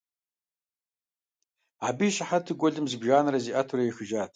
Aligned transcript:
Абы 1.87 2.03
и 2.09 2.11
щыхьэту 2.15 2.53
гуэлым 2.59 2.85
зыбжанэрэ 2.91 3.39
зиӀэтурэ 3.45 3.83
ехыжат. 3.91 4.29